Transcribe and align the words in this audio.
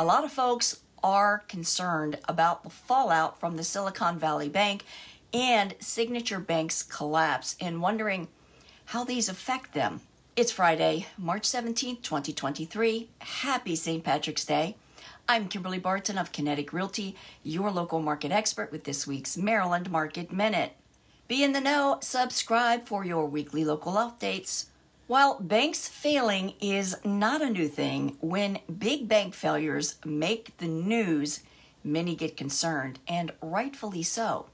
A 0.00 0.04
lot 0.04 0.22
of 0.22 0.30
folks 0.30 0.78
are 1.02 1.42
concerned 1.48 2.20
about 2.28 2.62
the 2.62 2.70
fallout 2.70 3.40
from 3.40 3.56
the 3.56 3.64
Silicon 3.64 4.16
Valley 4.16 4.48
Bank 4.48 4.84
and 5.34 5.74
Signature 5.80 6.38
Bank's 6.38 6.84
collapse 6.84 7.56
and 7.60 7.82
wondering 7.82 8.28
how 8.84 9.02
these 9.02 9.28
affect 9.28 9.74
them. 9.74 10.00
It's 10.36 10.52
Friday, 10.52 11.06
March 11.18 11.48
17th, 11.48 12.02
2023. 12.02 13.08
Happy 13.18 13.74
St. 13.74 14.04
Patrick's 14.04 14.44
Day. 14.44 14.76
I'm 15.28 15.48
Kimberly 15.48 15.80
Barton 15.80 16.16
of 16.16 16.30
Kinetic 16.30 16.72
Realty, 16.72 17.16
your 17.42 17.72
local 17.72 18.00
market 18.00 18.30
expert 18.30 18.70
with 18.70 18.84
this 18.84 19.04
week's 19.04 19.36
Maryland 19.36 19.90
Market 19.90 20.30
Minute. 20.30 20.74
Be 21.26 21.42
in 21.42 21.54
the 21.54 21.60
know, 21.60 21.98
subscribe 22.02 22.86
for 22.86 23.04
your 23.04 23.26
weekly 23.26 23.64
local 23.64 23.94
updates. 23.94 24.66
While 25.08 25.40
banks 25.40 25.88
failing 25.88 26.52
is 26.60 26.94
not 27.02 27.40
a 27.40 27.48
new 27.48 27.66
thing, 27.66 28.18
when 28.20 28.58
big 28.78 29.08
bank 29.08 29.32
failures 29.32 29.94
make 30.04 30.54
the 30.58 30.68
news, 30.68 31.40
many 31.82 32.14
get 32.14 32.36
concerned, 32.36 32.98
and 33.08 33.32
rightfully 33.40 34.02
so. 34.02 34.50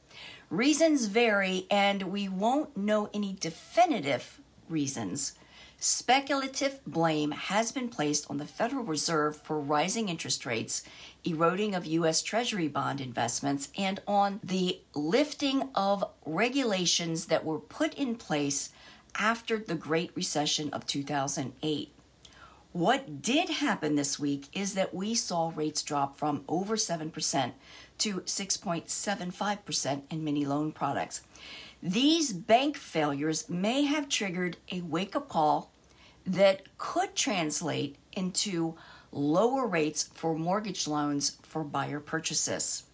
Reasons 0.50 1.06
vary, 1.06 1.66
and 1.72 2.04
we 2.04 2.28
won't 2.28 2.76
know 2.76 3.10
any 3.12 3.32
definitive 3.32 4.38
reasons. 4.68 5.32
Speculative 5.80 6.78
blame 6.86 7.32
has 7.32 7.72
been 7.72 7.88
placed 7.88 8.30
on 8.30 8.36
the 8.36 8.46
Federal 8.46 8.84
Reserve 8.84 9.36
for 9.36 9.58
rising 9.58 10.08
interest 10.08 10.46
rates, 10.46 10.84
eroding 11.24 11.74
of 11.74 11.84
U.S. 11.84 12.22
Treasury 12.22 12.68
bond 12.68 13.00
investments, 13.00 13.70
and 13.76 14.00
on 14.06 14.38
the 14.44 14.80
lifting 14.94 15.70
of 15.74 16.04
regulations 16.24 17.26
that 17.26 17.44
were 17.44 17.58
put 17.58 17.92
in 17.94 18.14
place 18.14 18.70
after 19.18 19.58
the 19.58 19.74
Great 19.74 20.10
Recession 20.14 20.70
of 20.70 20.86
2008. 20.86 21.90
What 22.72 23.22
did 23.22 23.48
happen 23.50 23.94
this 23.94 24.18
week 24.18 24.48
is 24.52 24.74
that 24.74 24.92
we 24.92 25.14
saw 25.14 25.52
rates 25.54 25.82
drop 25.82 26.18
from 26.18 26.44
over 26.48 26.74
7% 26.76 27.52
to 27.98 28.14
6.75% 28.14 30.02
in 30.10 30.24
many 30.24 30.44
loan 30.44 30.72
products. 30.72 31.22
These 31.80 32.32
bank 32.32 32.76
failures 32.76 33.48
may 33.48 33.84
have 33.84 34.08
triggered 34.08 34.56
a 34.72 34.80
wake 34.80 35.14
up 35.14 35.28
call 35.28 35.70
that 36.26 36.62
could 36.78 37.14
translate 37.14 37.96
into 38.12 38.74
lower 39.12 39.66
rates 39.66 40.10
for 40.12 40.36
mortgage 40.36 40.88
loans 40.88 41.36
for 41.42 41.62
buyer 41.62 42.00
purchases. 42.00 42.84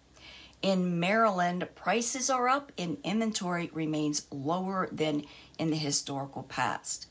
In 0.61 0.99
Maryland, 0.99 1.67
prices 1.73 2.29
are 2.29 2.47
up 2.47 2.71
and 2.77 2.97
inventory 3.03 3.71
remains 3.73 4.27
lower 4.29 4.87
than 4.91 5.23
in 5.57 5.71
the 5.71 5.77
historical 5.77 6.43
past. 6.43 7.07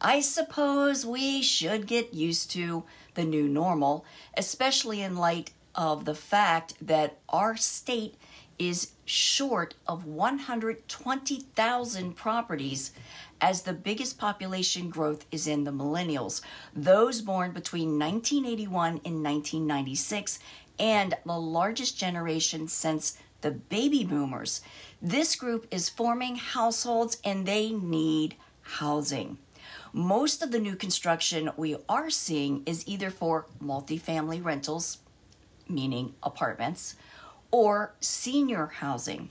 I 0.00 0.20
suppose 0.20 1.04
we 1.04 1.42
should 1.42 1.86
get 1.86 2.14
used 2.14 2.50
to 2.52 2.84
the 3.14 3.24
new 3.24 3.48
normal, 3.48 4.06
especially 4.36 5.02
in 5.02 5.16
light 5.16 5.50
of 5.74 6.06
the 6.06 6.14
fact 6.14 6.74
that 6.80 7.18
our 7.28 7.56
state 7.56 8.14
is 8.58 8.92
short 9.04 9.74
of 9.86 10.06
120,000 10.06 12.14
properties 12.14 12.92
as 13.40 13.62
the 13.62 13.72
biggest 13.72 14.18
population 14.18 14.88
growth 14.88 15.26
is 15.30 15.46
in 15.46 15.64
the 15.64 15.70
millennials, 15.70 16.40
those 16.74 17.20
born 17.20 17.52
between 17.52 17.98
1981 17.98 19.00
and 19.04 19.22
1996, 19.22 20.38
and 20.78 21.14
the 21.24 21.38
largest 21.38 21.98
generation 21.98 22.68
since 22.68 23.18
the 23.40 23.50
baby 23.50 24.04
boomers. 24.04 24.60
This 25.00 25.36
group 25.36 25.66
is 25.70 25.88
forming 25.88 26.36
households 26.36 27.18
and 27.24 27.46
they 27.46 27.70
need 27.70 28.36
housing. 28.62 29.38
Most 29.92 30.42
of 30.42 30.50
the 30.50 30.58
new 30.58 30.76
construction 30.76 31.50
we 31.56 31.76
are 31.88 32.10
seeing 32.10 32.62
is 32.66 32.86
either 32.86 33.10
for 33.10 33.46
multifamily 33.62 34.44
rentals, 34.44 34.98
meaning 35.68 36.14
apartments, 36.22 36.96
or 37.50 37.94
senior 38.00 38.66
housing. 38.66 39.30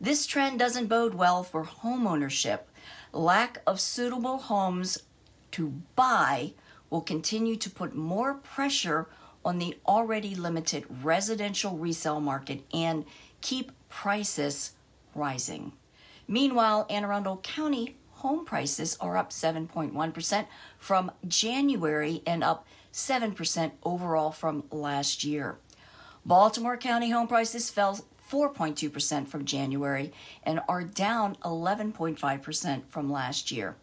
This 0.00 0.26
trend 0.26 0.58
doesn't 0.58 0.86
bode 0.86 1.14
well 1.14 1.42
for 1.42 1.64
homeownership. 1.64 2.60
Lack 3.12 3.62
of 3.66 3.80
suitable 3.80 4.38
homes 4.38 4.98
to 5.52 5.82
buy 5.94 6.52
will 6.90 7.00
continue 7.00 7.56
to 7.56 7.70
put 7.70 7.94
more 7.94 8.34
pressure 8.34 9.08
on 9.46 9.58
the 9.58 9.78
already 9.86 10.34
limited 10.34 10.84
residential 11.04 11.78
resale 11.78 12.20
market 12.20 12.64
and 12.74 13.04
keep 13.40 13.70
prices 13.88 14.72
rising. 15.14 15.72
Meanwhile, 16.26 16.86
Anne 16.90 17.04
Arundel 17.04 17.36
County 17.38 17.96
home 18.10 18.44
prices 18.44 18.96
are 19.00 19.16
up 19.16 19.30
7.1% 19.30 20.46
from 20.78 21.12
January 21.28 22.22
and 22.26 22.42
up 22.42 22.66
7% 22.92 23.70
overall 23.84 24.32
from 24.32 24.64
last 24.72 25.22
year. 25.22 25.58
Baltimore 26.24 26.76
County 26.76 27.10
home 27.10 27.28
prices 27.28 27.70
fell 27.70 28.00
4.2% 28.28 29.28
from 29.28 29.44
January 29.44 30.12
and 30.42 30.60
are 30.68 30.82
down 30.82 31.36
11.5% 31.44 32.82
from 32.88 33.12
last 33.12 33.52
year. 33.52 33.76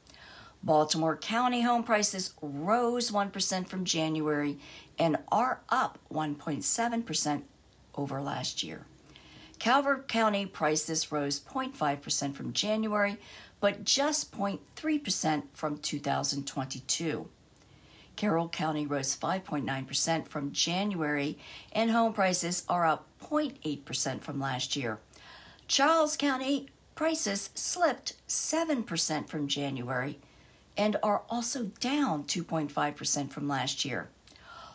Baltimore 0.63 1.17
County 1.17 1.61
home 1.61 1.83
prices 1.83 2.33
rose 2.41 3.11
1% 3.11 3.67
from 3.67 3.83
January 3.83 4.57
and 4.97 5.17
are 5.33 5.61
up 5.67 5.97
1.7% 6.13 7.41
over 7.95 8.21
last 8.21 8.61
year. 8.61 8.85
Calvert 9.57 10.07
County 10.07 10.45
prices 10.45 11.11
rose 11.11 11.39
0.5% 11.39 12.35
from 12.35 12.53
January, 12.53 13.17
but 13.59 13.83
just 13.83 14.31
0.3% 14.31 15.43
from 15.51 15.77
2022. 15.79 17.27
Carroll 18.15 18.49
County 18.49 18.85
rose 18.85 19.17
5.9% 19.17 20.27
from 20.27 20.51
January, 20.51 21.39
and 21.71 21.89
home 21.89 22.13
prices 22.13 22.63
are 22.69 22.85
up 22.85 23.07
0.8% 23.19 24.21
from 24.21 24.39
last 24.39 24.75
year. 24.75 24.99
Charles 25.67 26.15
County 26.15 26.67
prices 26.93 27.49
slipped 27.55 28.13
7% 28.27 29.27
from 29.27 29.47
January 29.47 30.19
and 30.77 30.95
are 31.01 31.23
also 31.27 31.71
down 31.79 32.23
2.5% 32.25 33.31
from 33.31 33.47
last 33.47 33.83
year. 33.83 34.09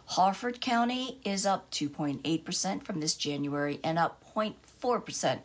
Harford 0.08 0.62
County 0.62 1.20
is 1.22 1.44
up 1.44 1.70
2.8% 1.70 2.82
from 2.82 2.98
this 2.98 3.14
January 3.14 3.78
and 3.84 3.98
up 3.98 4.24
0.4% 4.34 5.40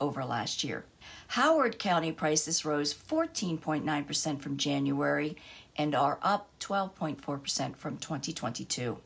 over 0.00 0.24
last 0.24 0.64
year. 0.64 0.86
Howard 1.28 1.78
County 1.78 2.12
prices 2.12 2.64
rose 2.64 2.94
14.9% 2.94 4.40
from 4.40 4.56
January 4.56 5.36
and 5.76 5.94
are 5.94 6.18
up 6.22 6.48
12.4% 6.60 7.76
from 7.76 7.98
2022. 7.98 8.96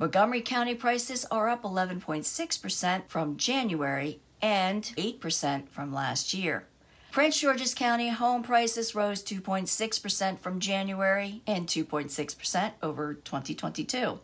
Montgomery 0.00 0.40
County 0.40 0.74
prices 0.74 1.24
are 1.30 1.48
up 1.48 1.62
11.6% 1.62 3.02
from 3.06 3.36
January 3.36 4.18
and 4.42 4.82
8% 4.96 5.68
from 5.68 5.94
last 5.94 6.34
year. 6.34 6.66
Prince 7.14 7.38
George's 7.38 7.74
County 7.74 8.08
home 8.08 8.42
prices 8.42 8.92
rose 8.92 9.22
2.6% 9.22 10.40
from 10.40 10.58
January 10.58 11.42
and 11.46 11.68
2.6% 11.68 12.72
over 12.82 13.14
2022. 13.14 14.18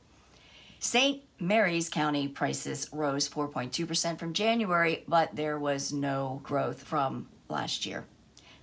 St. 0.81 1.23
Mary's 1.39 1.89
County 1.89 2.27
prices 2.27 2.89
rose 2.93 3.29
4.2% 3.29 4.19
from 4.19 4.33
January, 4.33 5.05
but 5.07 5.37
there 5.37 5.57
was 5.57 5.93
no 5.93 6.41
growth 6.43 6.83
from 6.83 7.29
last 7.49 7.87
year. 7.87 8.07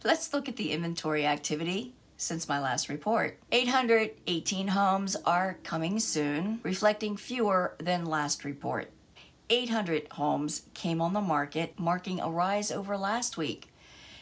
Let's 0.04 0.34
look 0.34 0.50
at 0.50 0.58
the 0.58 0.74
inventory 0.74 1.26
activity 1.26 1.94
since 2.18 2.50
my 2.50 2.60
last 2.60 2.90
report. 2.90 3.40
818 3.54 4.68
homes 4.68 5.16
are 5.24 5.58
coming 5.64 6.02
soon, 6.02 6.60
reflecting 6.64 7.16
fewer 7.16 7.78
than 7.80 8.04
last 8.04 8.44
report. 8.44 8.92
800 9.50 10.10
homes 10.12 10.64
came 10.74 11.00
on 11.00 11.14
the 11.14 11.22
market, 11.22 11.80
marking 11.80 12.20
a 12.20 12.30
rise 12.30 12.74
over 12.74 12.98
last 12.98 13.38
week. 13.38 13.70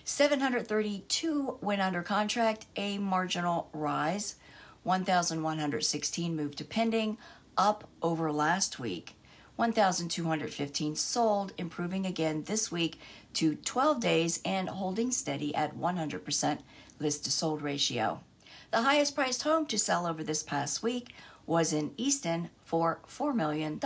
732 0.07 1.57
went 1.61 1.81
under 1.81 2.03
contract, 2.03 2.67
a 2.75 2.99
marginal 2.99 3.69
rise. 3.73 4.35
1,116 4.83 6.35
moved 6.35 6.59
to 6.59 6.63
pending, 6.63 7.17
up 7.57 7.89
over 8.03 8.31
last 8.31 8.77
week. 8.77 9.15
1,215 9.55 10.95
sold, 10.95 11.53
improving 11.57 12.05
again 12.05 12.43
this 12.43 12.71
week 12.71 12.99
to 13.33 13.55
12 13.55 13.99
days 13.99 14.41
and 14.45 14.69
holding 14.69 15.09
steady 15.09 15.55
at 15.55 15.75
100% 15.75 16.59
list 16.99 17.23
to 17.23 17.31
sold 17.31 17.63
ratio. 17.63 18.21
The 18.69 18.83
highest 18.83 19.15
priced 19.15 19.41
home 19.41 19.65
to 19.67 19.79
sell 19.79 20.05
over 20.05 20.23
this 20.23 20.43
past 20.43 20.83
week 20.83 21.15
was 21.47 21.73
in 21.73 21.93
Easton 21.97 22.51
for 22.63 22.99
$4 23.07 23.33
million. 23.33 23.79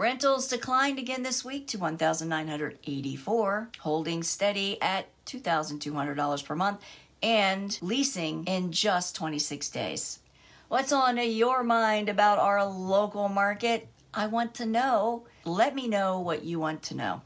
Rentals 0.00 0.48
declined 0.48 0.98
again 0.98 1.24
this 1.24 1.44
week 1.44 1.66
to 1.66 1.78
1,984, 1.78 3.68
holding 3.80 4.22
steady 4.22 4.80
at 4.80 5.08
$2,200 5.26 6.44
per 6.46 6.56
month 6.56 6.80
and 7.22 7.78
leasing 7.82 8.44
in 8.46 8.72
just 8.72 9.14
26 9.14 9.68
days. 9.68 10.20
What's 10.68 10.90
on 10.90 11.18
your 11.18 11.62
mind 11.62 12.08
about 12.08 12.38
our 12.38 12.64
local 12.64 13.28
market? 13.28 13.88
I 14.14 14.26
want 14.26 14.54
to 14.54 14.64
know. 14.64 15.26
Let 15.44 15.74
me 15.74 15.86
know 15.86 16.18
what 16.18 16.44
you 16.44 16.58
want 16.58 16.82
to 16.84 16.96
know. 16.96 17.20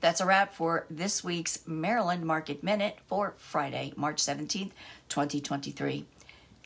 That's 0.00 0.20
a 0.20 0.26
wrap 0.26 0.54
for 0.54 0.86
this 0.88 1.24
week's 1.24 1.66
Maryland 1.66 2.24
Market 2.24 2.62
Minute 2.62 2.96
for 3.08 3.34
Friday, 3.38 3.92
March 3.96 4.22
17th, 4.22 4.70
2023. 5.08 6.06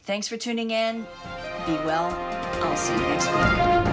Thanks 0.03 0.29
for 0.29 0.37
tuning 0.37 0.73
in. 0.73 1.07
Be 1.65 1.73
well. 1.87 2.15
I'll 2.63 2.77
see 2.77 2.93
you 2.93 3.01
next 3.01 3.29
week. 3.29 3.88